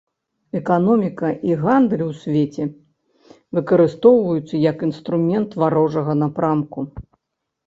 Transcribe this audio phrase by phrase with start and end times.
[0.59, 2.65] Эканоміка і гандаль у свеце
[3.59, 6.79] выкарыстоўваюцца як інструмент варожага напрамку.